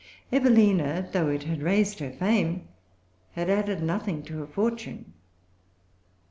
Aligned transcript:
Evelina, 0.31 1.07
though 1.13 1.27
it 1.29 1.43
had 1.43 1.61
raised 1.61 1.99
her 1.99 2.09
fame, 2.11 2.67
had 3.33 3.51
added 3.51 3.83
nothing 3.83 4.23
to 4.23 4.39
her 4.39 4.47
fortune. 4.47 5.13